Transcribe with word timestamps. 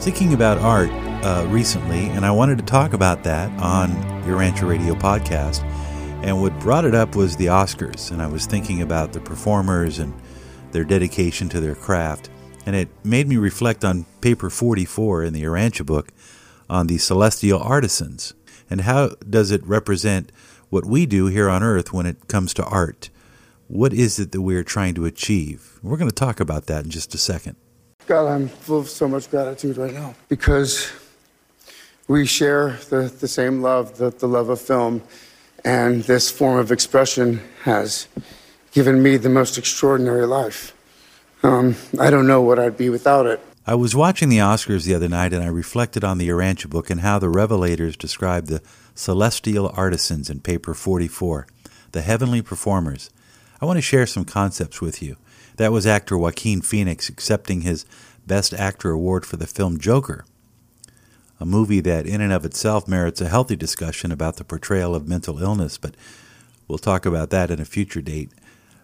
thinking 0.00 0.32
about 0.32 0.56
art 0.56 0.88
uh, 1.22 1.46
recently, 1.50 2.06
and 2.06 2.24
I 2.24 2.30
wanted 2.30 2.56
to 2.56 2.64
talk 2.64 2.94
about 2.94 3.22
that 3.24 3.50
on 3.60 3.90
Urantia 4.22 4.66
Radio 4.66 4.94
podcast. 4.94 5.62
And 6.24 6.40
what 6.40 6.58
brought 6.58 6.86
it 6.86 6.94
up 6.94 7.14
was 7.14 7.36
the 7.36 7.46
Oscars, 7.46 8.10
and 8.10 8.22
I 8.22 8.26
was 8.26 8.46
thinking 8.46 8.80
about 8.80 9.12
the 9.12 9.20
performers 9.20 9.98
and 9.98 10.14
their 10.72 10.84
dedication 10.84 11.50
to 11.50 11.60
their 11.60 11.74
craft. 11.74 12.30
And 12.64 12.74
it 12.74 12.88
made 13.04 13.28
me 13.28 13.36
reflect 13.36 13.84
on 13.84 14.06
paper 14.22 14.48
44 14.48 15.24
in 15.24 15.34
the 15.34 15.42
Urantia 15.42 15.84
book 15.84 16.08
on 16.70 16.86
the 16.86 16.96
celestial 16.96 17.60
artisans 17.60 18.32
and 18.70 18.82
how 18.82 19.10
does 19.28 19.50
it 19.50 19.66
represent 19.66 20.32
what 20.70 20.86
we 20.86 21.04
do 21.04 21.26
here 21.26 21.50
on 21.50 21.62
earth 21.62 21.92
when 21.92 22.06
it 22.06 22.26
comes 22.26 22.54
to 22.54 22.64
art. 22.64 23.10
What 23.66 23.92
is 23.92 24.18
it 24.18 24.32
that 24.32 24.40
we're 24.40 24.64
trying 24.64 24.94
to 24.94 25.04
achieve? 25.04 25.78
We're 25.82 25.98
going 25.98 26.08
to 26.08 26.14
talk 26.14 26.40
about 26.40 26.66
that 26.66 26.84
in 26.84 26.90
just 26.90 27.14
a 27.14 27.18
second. 27.18 27.56
God, 28.10 28.26
I'm 28.26 28.48
full 28.48 28.80
of 28.80 28.88
so 28.88 29.06
much 29.06 29.30
gratitude 29.30 29.76
right 29.76 29.94
now 29.94 30.16
because 30.28 30.90
we 32.08 32.26
share 32.26 32.70
the, 32.88 33.02
the 33.02 33.28
same 33.28 33.62
love, 33.62 33.98
the, 33.98 34.10
the 34.10 34.26
love 34.26 34.48
of 34.48 34.60
film, 34.60 35.00
and 35.64 36.02
this 36.02 36.28
form 36.28 36.58
of 36.58 36.72
expression 36.72 37.40
has 37.62 38.08
given 38.72 39.00
me 39.00 39.16
the 39.16 39.28
most 39.28 39.56
extraordinary 39.56 40.26
life. 40.26 40.76
Um, 41.44 41.76
I 42.00 42.10
don't 42.10 42.26
know 42.26 42.42
what 42.42 42.58
I'd 42.58 42.76
be 42.76 42.90
without 42.90 43.26
it. 43.26 43.38
I 43.64 43.76
was 43.76 43.94
watching 43.94 44.28
the 44.28 44.38
Oscars 44.38 44.86
the 44.86 44.94
other 44.96 45.08
night 45.08 45.32
and 45.32 45.44
I 45.44 45.46
reflected 45.46 46.02
on 46.02 46.18
the 46.18 46.28
Urantia 46.28 46.68
book 46.68 46.90
and 46.90 47.02
how 47.02 47.20
the 47.20 47.28
revelators 47.28 47.96
describe 47.96 48.46
the 48.46 48.60
celestial 48.92 49.72
artisans 49.76 50.28
in 50.28 50.40
paper 50.40 50.74
44, 50.74 51.46
the 51.92 52.02
heavenly 52.02 52.42
performers. 52.42 53.08
I 53.60 53.66
want 53.66 53.76
to 53.76 53.82
share 53.82 54.04
some 54.04 54.24
concepts 54.24 54.80
with 54.80 55.00
you. 55.00 55.16
That 55.60 55.72
was 55.72 55.86
actor 55.86 56.16
Joaquin 56.16 56.62
Phoenix 56.62 57.10
accepting 57.10 57.60
his 57.60 57.84
Best 58.26 58.54
Actor 58.54 58.92
award 58.92 59.26
for 59.26 59.36
the 59.36 59.46
film 59.46 59.78
Joker, 59.78 60.24
a 61.38 61.44
movie 61.44 61.80
that, 61.80 62.06
in 62.06 62.22
and 62.22 62.32
of 62.32 62.46
itself, 62.46 62.88
merits 62.88 63.20
a 63.20 63.28
healthy 63.28 63.56
discussion 63.56 64.10
about 64.10 64.38
the 64.38 64.44
portrayal 64.44 64.94
of 64.94 65.06
mental 65.06 65.42
illness, 65.42 65.76
but 65.76 65.98
we'll 66.66 66.78
talk 66.78 67.04
about 67.04 67.28
that 67.28 67.50
in 67.50 67.60
a 67.60 67.66
future 67.66 68.00
date. 68.00 68.30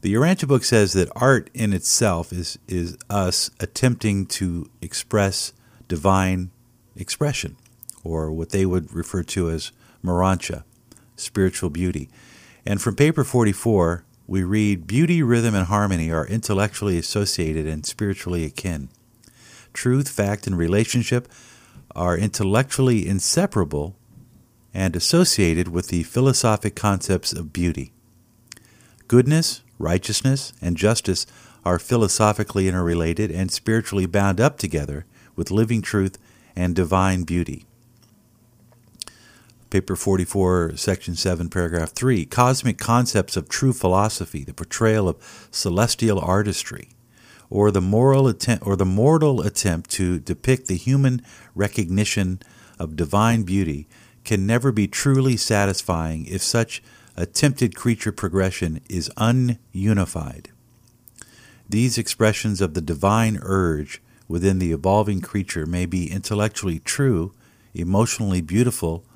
The 0.00 0.14
Urantia 0.14 0.48
book 0.48 0.64
says 0.64 0.94
that 0.94 1.10
art 1.14 1.50
in 1.52 1.74
itself 1.74 2.32
is, 2.32 2.58
is 2.66 2.96
us 3.10 3.50
attempting 3.60 4.24
to 4.28 4.70
express 4.80 5.52
divine 5.88 6.52
expression, 6.96 7.56
or 8.02 8.32
what 8.32 8.48
they 8.48 8.64
would 8.64 8.94
refer 8.94 9.22
to 9.24 9.50
as 9.50 9.72
morontia, 10.02 10.64
spiritual 11.16 11.68
beauty. 11.68 12.08
And 12.64 12.80
from 12.80 12.96
paper 12.96 13.24
44, 13.24 14.06
we 14.32 14.42
read 14.42 14.86
Beauty, 14.86 15.22
rhythm, 15.22 15.54
and 15.54 15.66
harmony 15.66 16.10
are 16.10 16.26
intellectually 16.26 16.96
associated 16.96 17.66
and 17.66 17.84
spiritually 17.84 18.46
akin. 18.46 18.88
Truth, 19.74 20.08
fact, 20.08 20.46
and 20.46 20.56
relationship 20.56 21.28
are 21.94 22.16
intellectually 22.16 23.06
inseparable 23.06 23.94
and 24.72 24.96
associated 24.96 25.68
with 25.68 25.88
the 25.88 26.02
philosophic 26.04 26.74
concepts 26.74 27.34
of 27.34 27.52
beauty. 27.52 27.92
Goodness, 29.06 29.60
righteousness, 29.78 30.54
and 30.62 30.78
justice 30.78 31.26
are 31.62 31.78
philosophically 31.78 32.68
interrelated 32.68 33.30
and 33.30 33.52
spiritually 33.52 34.06
bound 34.06 34.40
up 34.40 34.56
together 34.56 35.04
with 35.36 35.50
living 35.50 35.82
truth 35.82 36.16
and 36.56 36.74
divine 36.74 37.24
beauty. 37.24 37.66
Paper 39.72 39.96
44, 39.96 40.76
Section 40.76 41.16
7, 41.16 41.48
Paragraph 41.48 41.92
3 41.92 42.26
Cosmic 42.26 42.76
concepts 42.76 43.38
of 43.38 43.48
true 43.48 43.72
philosophy, 43.72 44.44
the 44.44 44.52
portrayal 44.52 45.08
of 45.08 45.48
celestial 45.50 46.20
artistry, 46.20 46.90
or 47.48 47.70
the 47.70 47.80
moral 47.80 48.28
attempt 48.28 48.66
or 48.66 48.76
the 48.76 48.84
mortal 48.84 49.40
attempt 49.40 49.88
to 49.92 50.18
depict 50.18 50.66
the 50.66 50.76
human 50.76 51.22
recognition 51.54 52.38
of 52.78 52.96
divine 52.96 53.44
beauty 53.44 53.88
can 54.26 54.46
never 54.46 54.72
be 54.72 54.86
truly 54.86 55.38
satisfying 55.38 56.26
if 56.26 56.42
such 56.42 56.82
attempted 57.16 57.74
creature 57.74 58.12
progression 58.12 58.78
is 58.90 59.10
ununified. 59.16 60.48
These 61.66 61.96
expressions 61.96 62.60
of 62.60 62.74
the 62.74 62.82
divine 62.82 63.38
urge 63.40 64.02
within 64.28 64.58
the 64.58 64.72
evolving 64.72 65.22
creature 65.22 65.64
may 65.64 65.86
be 65.86 66.10
intellectually 66.10 66.78
true, 66.78 67.32
emotionally 67.72 68.42
beautiful, 68.42 69.06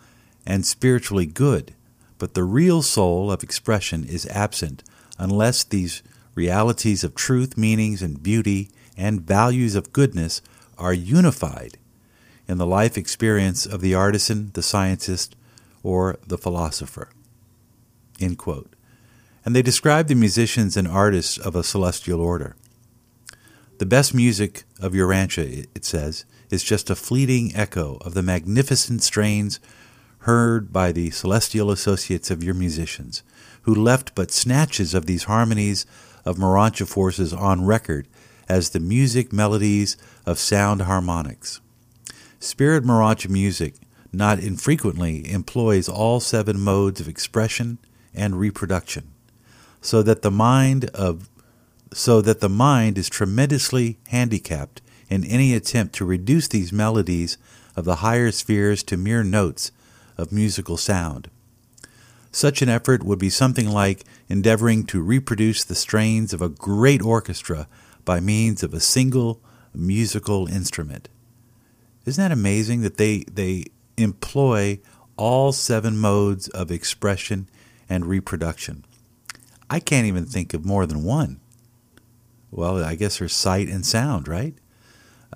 and 0.47 0.65
spiritually 0.65 1.27
good, 1.27 1.75
but 2.19 2.35
the 2.35 2.45
real 2.45 2.83
soul 2.83 3.31
of 3.31 3.43
expression 3.43 4.05
is 4.05 4.27
absent 4.29 4.83
unless 5.19 5.65
these 5.65 6.03
realities 6.35 7.03
of 7.03 7.15
truth, 7.15 7.57
meanings, 7.57 8.03
and 8.03 8.23
beauty 8.23 8.71
and 8.97 9.23
values 9.23 9.75
of 9.75 9.93
goodness 9.93 10.41
are 10.79 10.93
unified 10.93 11.79
in 12.49 12.59
the 12.59 12.67
life 12.67 12.97
experience 12.97 13.67
of 13.67 13.81
the 13.81 13.95
artisan, 13.95 14.51
the 14.55 14.63
scientist, 14.63 15.35
or 15.83 16.19
the 16.27 16.39
philosopher. 16.39 17.11
And 19.45 19.55
they 19.55 19.63
describe 19.63 20.09
the 20.09 20.15
musicians 20.15 20.77
and 20.77 20.89
artists 20.89 21.39
of 21.39 21.55
a 21.55 21.65
celestial 21.65 22.21
order. 22.21 22.57
The 23.79 23.87
best 23.87 24.15
music 24.15 24.65
of 24.81 24.93
Urantia, 24.93 25.67
it 25.75 25.85
says, 25.85 26.25
is 26.51 26.65
just 26.65 26.89
a 26.89 26.95
fleeting 26.95 27.55
echo 27.55 27.99
of 28.01 28.15
the 28.15 28.23
magnificent 28.23 29.03
strains 29.03 29.61
heard 30.27 30.73
by 30.73 30.91
the 30.91 31.09
celestial 31.11 31.71
associates 31.71 32.33
of 32.33 32.43
your 32.43 32.53
musicians, 32.53 33.23
who 33.63 33.73
left 33.73 34.13
but 34.17 34.33
snatches 34.33 34.93
of 34.93 35.07
these 35.07 35.25
harmonies 35.25 35.87
of 36.25 36.37
Morontia 36.37 36.85
forces 36.85 37.33
on 37.33 37.65
record 37.65 38.09
as 38.49 38.71
the 38.71 38.81
music 38.81 39.33
melodies 39.33 39.97
of 40.27 40.41
sound 40.41 40.83
harmonics. 40.83 41.61
Spirit 42.41 42.83
Morontia 42.83 43.31
music 43.31 43.75
not 44.13 44.41
infrequently 44.41 45.31
employs 45.31 45.89
all 45.89 46.19
seven 46.19 46.59
modes 46.59 47.01
of 47.01 47.07
expression 47.07 47.79
and 48.13 48.41
reproduction, 48.41 49.13
so 49.81 50.03
that 50.03 50.23
the 50.23 50.31
mind 50.31 50.87
of 50.87 51.29
so 51.93 52.21
that 52.21 52.41
the 52.41 52.49
mind 52.49 52.99
is 52.99 53.09
tremendously 53.09 53.97
handicapped 54.09 54.83
in 55.09 55.23
any 55.25 55.55
attempt 55.55 55.95
to 55.95 56.05
reduce 56.05 56.49
these 56.49 56.73
melodies 56.73 57.39
of 57.77 57.85
the 57.85 57.97
higher 57.97 58.33
spheres 58.33 58.83
to 58.83 58.97
mere 58.97 59.23
notes 59.23 59.71
of 60.17 60.33
musical 60.33 60.77
sound. 60.77 61.31
Such 62.33 62.61
an 62.61 62.69
effort 62.69 63.03
would 63.03 63.19
be 63.19 63.31
something 63.31 63.69
like 63.69 64.05
endeavoring 64.29 64.85
to 64.87 65.01
reproduce 65.01 65.65
the 65.65 65.75
strains 65.75 66.33
of 66.35 66.43
a 66.43 66.49
great 66.49 67.03
orchestra 67.03 67.67
by 68.05 68.21
means 68.21 68.63
of 68.63 68.75
a 68.75 68.81
single 68.81 69.41
musical 69.75 70.47
instrument. 70.47 71.09
Isn't 72.05 72.23
that 72.23 72.33
amazing 72.33 72.83
that 72.83 72.99
they, 72.99 73.25
they 73.33 73.65
employ 73.97 74.81
all 75.17 75.53
seven 75.53 75.97
modes 75.97 76.49
of 76.49 76.71
expression 76.71 77.49
and 77.89 78.07
reproduction? 78.07 78.85
I 79.69 79.81
can't 79.81 80.07
even 80.07 80.27
think 80.27 80.55
of 80.55 80.65
more 80.65 80.87
than 80.87 81.05
one. 81.05 81.41
Well, 82.51 82.85
I 82.85 82.95
guess 82.95 83.19
there's 83.19 83.33
sight 83.33 83.69
and 83.69 83.85
sound, 83.85 84.29
right? 84.29 84.55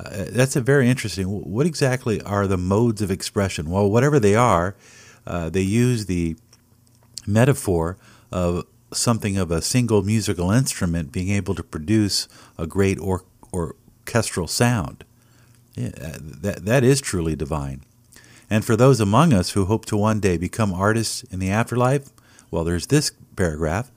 Uh, 0.07 0.27
that's 0.31 0.57
a 0.57 0.61
very 0.61 0.89
interesting. 0.89 1.27
What 1.27 1.67
exactly 1.67 2.23
are 2.23 2.47
the 2.47 2.57
modes 2.57 3.03
of 3.03 3.11
expression? 3.11 3.71
Well, 3.71 3.91
whatever 3.91 4.19
they 4.19 4.35
are, 4.35 4.75
uh, 5.27 5.51
they 5.51 5.63
use 5.63 6.07
the 6.07 6.37
metaphor 7.27 7.99
of 8.33 8.65
something 8.93 9.37
of 9.37 9.51
a 9.51 9.63
single 9.63 10.03
musical 10.03 10.51
instrument 10.51 11.13
being 11.13 11.29
able 11.31 11.55
to 11.55 11.63
produce 11.63 12.29
a 12.59 12.67
great 12.67 12.99
or, 12.99 13.25
orchestral 13.53 14.47
sound. 14.47 15.05
Yeah, 15.75 15.91
that, 15.95 16.65
that 16.65 16.83
is 16.83 17.01
truly 17.01 17.37
divine. 17.37 17.83
And 18.49 18.65
for 18.65 18.77
those 18.77 19.01
among 19.01 19.33
us 19.33 19.51
who 19.51 19.67
hope 19.67 19.85
to 19.87 19.97
one 19.97 20.19
day 20.19 20.37
become 20.37 20.73
artists 20.73 21.23
in 21.25 21.39
the 21.39 21.51
afterlife, 21.51 22.09
well, 22.51 22.65
there's 22.65 22.89
this 22.89 23.13
paragraph. 23.37 23.93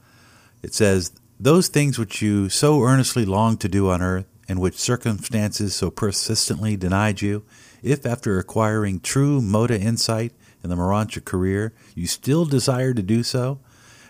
It 0.61 0.73
says, 0.73 1.11
Those 1.39 1.67
things 1.69 1.97
which 1.97 2.21
you 2.21 2.49
so 2.49 2.83
earnestly 2.83 3.25
long 3.25 3.57
to 3.57 3.67
do 3.67 3.89
on 3.89 4.01
earth, 4.01 4.27
and 4.47 4.59
which 4.59 4.75
circumstances 4.75 5.75
so 5.75 5.89
persistently 5.89 6.75
denied 6.75 7.21
you, 7.21 7.43
if 7.81 8.05
after 8.05 8.39
acquiring 8.39 8.99
true 8.99 9.41
moda 9.41 9.79
insight 9.79 10.33
in 10.63 10.69
the 10.69 10.75
Morontia 10.75 11.23
career 11.23 11.73
you 11.95 12.07
still 12.07 12.45
desire 12.45 12.93
to 12.93 13.01
do 13.01 13.23
so, 13.23 13.59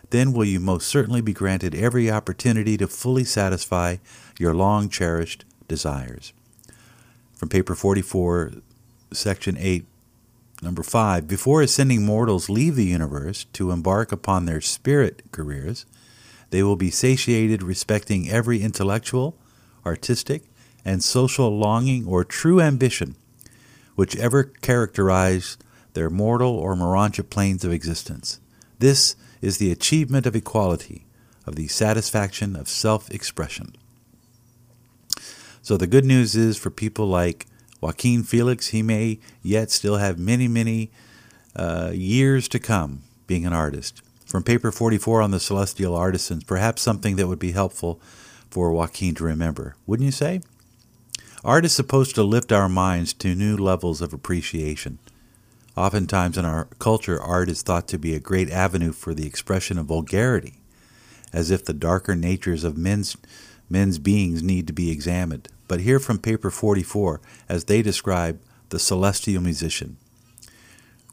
then 0.09 0.31
will 0.31 0.45
you 0.45 0.59
most 0.59 0.87
certainly 0.87 1.21
be 1.21 1.33
granted 1.33 1.73
every 1.73 2.09
opportunity 2.09 2.77
to 2.77 2.87
fully 2.87 3.23
satisfy 3.23 3.97
your 4.37 4.53
long 4.53 4.87
cherished 4.87 5.43
desires. 5.67 6.33
From 7.33 7.49
paper 7.49 7.73
44, 7.73 8.51
section 9.11 9.57
8, 9.57 9.85
number 10.61 10.83
5 10.83 11.27
Before 11.27 11.61
ascending 11.61 12.05
mortals 12.05 12.47
leave 12.47 12.75
the 12.75 12.85
universe 12.85 13.45
to 13.53 13.71
embark 13.71 14.11
upon 14.11 14.45
their 14.45 14.61
spirit 14.61 15.23
careers, 15.31 15.85
they 16.51 16.61
will 16.61 16.75
be 16.75 16.91
satiated 16.91 17.63
respecting 17.63 18.29
every 18.29 18.61
intellectual, 18.61 19.35
artistic, 19.85 20.43
and 20.85 21.03
social 21.03 21.57
longing 21.57 22.05
or 22.05 22.23
true 22.23 22.59
ambition 22.59 23.15
which 23.95 24.15
ever 24.17 24.43
characterized 24.43 25.63
their 25.93 26.09
mortal 26.09 26.51
or 26.51 26.75
morontia 26.75 27.29
planes 27.29 27.63
of 27.63 27.71
existence. 27.71 28.39
This 28.79 29.15
is 29.41 29.57
the 29.57 29.71
achievement 29.71 30.25
of 30.25 30.35
equality, 30.35 31.05
of 31.45 31.55
the 31.55 31.67
satisfaction 31.67 32.55
of 32.55 32.67
self 32.67 33.09
expression. 33.11 33.75
So 35.61 35.77
the 35.77 35.87
good 35.87 36.05
news 36.05 36.35
is 36.35 36.57
for 36.57 36.69
people 36.69 37.07
like 37.07 37.47
Joaquin 37.79 38.23
Phoenix, 38.23 38.67
he 38.67 38.81
may 38.81 39.19
yet 39.41 39.71
still 39.71 39.97
have 39.97 40.17
many, 40.17 40.47
many 40.47 40.91
uh, 41.55 41.91
years 41.93 42.47
to 42.49 42.59
come 42.59 43.03
being 43.27 43.45
an 43.45 43.53
artist. 43.53 44.01
From 44.25 44.43
paper 44.43 44.71
44 44.71 45.21
on 45.21 45.31
the 45.31 45.39
Celestial 45.39 45.95
Artisans, 45.95 46.43
perhaps 46.43 46.81
something 46.81 47.17
that 47.17 47.27
would 47.27 47.39
be 47.39 47.51
helpful 47.51 48.01
for 48.53 48.71
Joaquin 48.71 49.15
to 49.15 49.23
remember, 49.23 49.75
wouldn't 49.87 50.05
you 50.05 50.11
say? 50.11 50.39
Art 51.43 51.65
is 51.65 51.73
supposed 51.73 52.13
to 52.13 52.21
lift 52.21 52.51
our 52.51 52.69
minds 52.69 53.11
to 53.15 53.33
new 53.33 53.57
levels 53.57 53.99
of 53.99 54.13
appreciation. 54.13 54.99
Oftentimes 55.75 56.37
in 56.37 56.45
our 56.45 56.65
culture, 56.77 57.19
art 57.19 57.49
is 57.49 57.63
thought 57.63 57.87
to 57.87 57.97
be 57.97 58.13
a 58.13 58.19
great 58.19 58.51
avenue 58.51 58.91
for 58.91 59.15
the 59.15 59.25
expression 59.25 59.79
of 59.79 59.87
vulgarity, 59.87 60.61
as 61.33 61.49
if 61.49 61.65
the 61.65 61.73
darker 61.73 62.15
natures 62.15 62.63
of 62.63 62.77
men's, 62.77 63.17
men's 63.71 63.97
beings 63.97 64.43
need 64.43 64.67
to 64.67 64.73
be 64.73 64.91
examined. 64.91 65.49
But 65.67 65.79
here 65.79 65.99
from 65.99 66.19
paper 66.19 66.51
44, 66.51 67.21
as 67.49 67.63
they 67.63 67.81
describe 67.81 68.39
the 68.69 68.77
celestial 68.77 69.41
musician. 69.41 69.97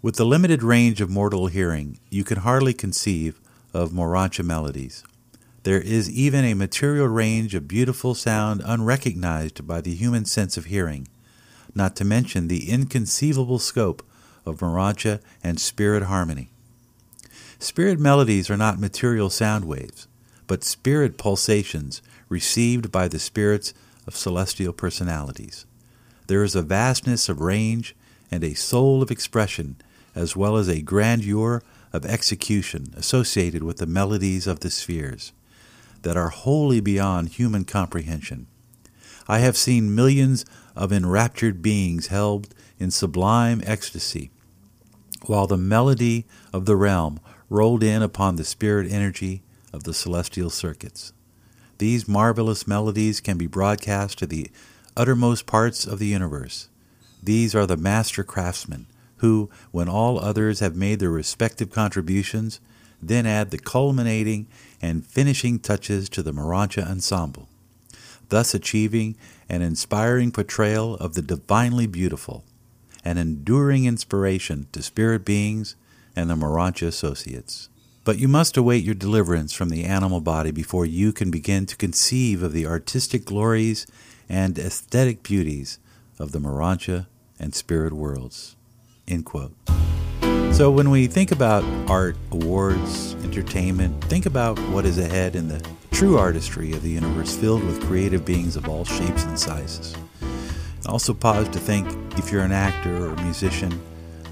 With 0.02 0.16
the 0.16 0.26
limited 0.26 0.62
range 0.62 1.00
of 1.00 1.08
mortal 1.08 1.46
hearing, 1.46 2.00
you 2.10 2.22
can 2.22 2.40
hardly 2.40 2.74
conceive 2.74 3.40
of 3.72 3.92
Morontia 3.92 4.44
melodies. 4.44 5.04
There 5.62 5.80
is 5.80 6.10
even 6.10 6.44
a 6.44 6.54
material 6.54 7.06
range 7.06 7.54
of 7.54 7.68
beautiful 7.68 8.14
sound 8.14 8.62
unrecognized 8.64 9.66
by 9.66 9.82
the 9.82 9.94
human 9.94 10.24
sense 10.24 10.56
of 10.56 10.66
hearing, 10.66 11.06
not 11.74 11.94
to 11.96 12.04
mention 12.04 12.48
the 12.48 12.70
inconceivable 12.70 13.58
scope 13.58 14.02
of 14.46 14.60
Morontia 14.60 15.20
and 15.44 15.60
spirit 15.60 16.04
harmony. 16.04 16.48
Spirit 17.58 18.00
melodies 18.00 18.48
are 18.48 18.56
not 18.56 18.80
material 18.80 19.28
sound 19.28 19.66
waves, 19.66 20.08
but 20.46 20.64
spirit 20.64 21.18
pulsations 21.18 22.00
received 22.30 22.90
by 22.90 23.06
the 23.06 23.18
spirits 23.18 23.74
of 24.06 24.16
celestial 24.16 24.72
personalities. 24.72 25.66
There 26.26 26.42
is 26.42 26.56
a 26.56 26.62
vastness 26.62 27.28
of 27.28 27.42
range 27.42 27.94
and 28.30 28.42
a 28.42 28.54
soul 28.54 29.02
of 29.02 29.10
expression, 29.10 29.76
as 30.14 30.34
well 30.34 30.56
as 30.56 30.68
a 30.68 30.80
grandeur 30.80 31.62
of 31.92 32.06
execution 32.06 32.94
associated 32.96 33.62
with 33.62 33.76
the 33.76 33.86
melodies 33.86 34.46
of 34.46 34.60
the 34.60 34.70
spheres, 34.70 35.32
that 36.02 36.16
are 36.16 36.30
wholly 36.30 36.80
beyond 36.80 37.30
human 37.30 37.64
comprehension. 37.64 38.46
I 39.28 39.38
have 39.38 39.56
seen 39.56 39.94
millions 39.94 40.44
of 40.74 40.92
enraptured 40.92 41.62
beings 41.62 42.08
held 42.08 42.54
in 42.78 42.90
sublime 42.90 43.62
ecstasy, 43.64 44.30
while 45.26 45.46
the 45.46 45.56
melody 45.56 46.26
of 46.52 46.64
the 46.64 46.76
realm 46.76 47.20
rolled 47.48 47.82
in 47.82 48.02
upon 48.02 48.36
the 48.36 48.44
spirit 48.44 48.90
energy 48.90 49.42
of 49.72 49.84
the 49.84 49.94
celestial 49.94 50.50
circuits. 50.50 51.12
These 51.78 52.08
marvelous 52.08 52.66
melodies 52.66 53.20
can 53.20 53.38
be 53.38 53.46
broadcast 53.46 54.18
to 54.18 54.26
the 54.26 54.50
uttermost 54.96 55.46
parts 55.46 55.86
of 55.86 55.98
the 55.98 56.06
universe. 56.06 56.68
These 57.22 57.54
are 57.54 57.66
the 57.66 57.76
master 57.76 58.24
craftsmen 58.24 58.86
who, 59.18 59.50
when 59.70 59.88
all 59.88 60.18
others 60.18 60.60
have 60.60 60.74
made 60.74 60.98
their 60.98 61.10
respective 61.10 61.70
contributions, 61.70 62.60
then 63.02 63.26
add 63.26 63.50
the 63.50 63.58
culminating 63.58 64.46
and 64.80 65.06
finishing 65.06 65.58
touches 65.58 66.08
to 66.10 66.22
the 66.22 66.32
Morontia 66.32 66.88
ensemble, 66.88 67.48
thus 68.28 68.54
achieving 68.54 69.16
an 69.48 69.62
inspiring 69.62 70.30
portrayal 70.30 70.94
of 70.96 71.14
the 71.14 71.22
divinely 71.22 71.86
beautiful, 71.86 72.44
an 73.04 73.18
enduring 73.18 73.84
inspiration 73.84 74.66
to 74.72 74.82
spirit 74.82 75.24
beings 75.24 75.76
and 76.14 76.28
the 76.28 76.34
Morontia 76.34 76.88
associates. 76.88 77.68
But 78.04 78.18
you 78.18 78.28
must 78.28 78.56
await 78.56 78.84
your 78.84 78.94
deliverance 78.94 79.52
from 79.52 79.68
the 79.68 79.84
animal 79.84 80.20
body 80.20 80.50
before 80.50 80.86
you 80.86 81.12
can 81.12 81.30
begin 81.30 81.66
to 81.66 81.76
conceive 81.76 82.42
of 82.42 82.52
the 82.52 82.66
artistic 82.66 83.24
glories 83.24 83.86
and 84.28 84.58
aesthetic 84.58 85.22
beauties 85.22 85.78
of 86.18 86.32
the 86.32 86.38
Morontia 86.38 87.06
and 87.38 87.54
spirit 87.54 87.92
worlds. 87.92 88.56
End 89.06 89.24
quote. 89.24 89.59
So 90.60 90.70
when 90.70 90.90
we 90.90 91.06
think 91.06 91.32
about 91.32 91.64
art, 91.88 92.18
awards, 92.32 93.14
entertainment, 93.24 94.04
think 94.04 94.26
about 94.26 94.58
what 94.68 94.84
is 94.84 94.98
ahead 94.98 95.34
in 95.34 95.48
the 95.48 95.66
true 95.90 96.18
artistry 96.18 96.72
of 96.72 96.82
the 96.82 96.90
universe 96.90 97.34
filled 97.34 97.64
with 97.64 97.82
creative 97.84 98.26
beings 98.26 98.56
of 98.56 98.68
all 98.68 98.84
shapes 98.84 99.24
and 99.24 99.38
sizes. 99.38 99.96
Also 100.84 101.14
pause 101.14 101.48
to 101.48 101.58
think 101.58 101.88
if 102.18 102.30
you're 102.30 102.42
an 102.42 102.52
actor 102.52 103.06
or 103.06 103.14
a 103.14 103.22
musician, 103.22 103.72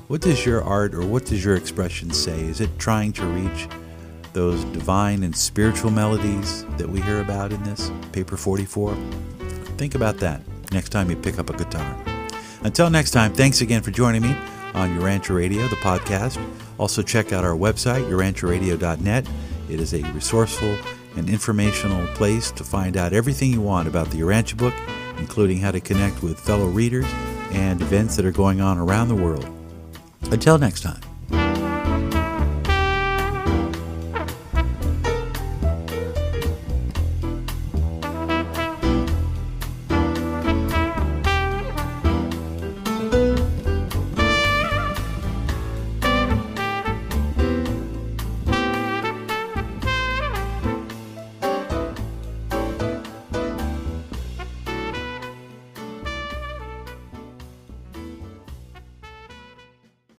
what 0.08 0.20
does 0.20 0.44
your 0.44 0.62
art 0.62 0.94
or 0.94 1.00
what 1.06 1.24
does 1.24 1.42
your 1.42 1.56
expression 1.56 2.10
say? 2.10 2.38
Is 2.38 2.60
it 2.60 2.78
trying 2.78 3.14
to 3.14 3.24
reach 3.24 3.66
those 4.34 4.62
divine 4.66 5.22
and 5.22 5.34
spiritual 5.34 5.90
melodies 5.90 6.66
that 6.76 6.90
we 6.90 7.00
hear 7.00 7.22
about 7.22 7.54
in 7.54 7.62
this 7.62 7.90
paper 8.12 8.36
44? 8.36 8.94
Think 9.78 9.94
about 9.94 10.18
that 10.18 10.42
next 10.72 10.90
time 10.90 11.08
you 11.08 11.16
pick 11.16 11.38
up 11.38 11.48
a 11.48 11.56
guitar. 11.56 11.96
Until 12.64 12.90
next 12.90 13.12
time, 13.12 13.32
thanks 13.32 13.62
again 13.62 13.80
for 13.80 13.92
joining 13.92 14.20
me 14.20 14.36
on 14.74 14.98
Urantia 14.98 15.34
Radio, 15.36 15.66
the 15.68 15.76
podcast. 15.76 16.38
Also, 16.78 17.02
check 17.02 17.32
out 17.32 17.44
our 17.44 17.56
website, 17.56 18.08
urantiaradio.net. 18.08 19.28
It 19.68 19.80
is 19.80 19.94
a 19.94 20.02
resourceful 20.12 20.76
and 21.16 21.28
informational 21.28 22.06
place 22.14 22.50
to 22.52 22.64
find 22.64 22.96
out 22.96 23.12
everything 23.12 23.52
you 23.52 23.60
want 23.60 23.88
about 23.88 24.10
the 24.10 24.20
Urantia 24.20 24.56
book, 24.56 24.74
including 25.18 25.58
how 25.58 25.70
to 25.70 25.80
connect 25.80 26.22
with 26.22 26.38
fellow 26.38 26.66
readers 26.66 27.06
and 27.50 27.80
events 27.80 28.16
that 28.16 28.24
are 28.24 28.32
going 28.32 28.60
on 28.60 28.78
around 28.78 29.08
the 29.08 29.16
world. 29.16 29.48
Until 30.30 30.58
next 30.58 30.82
time. 30.82 31.07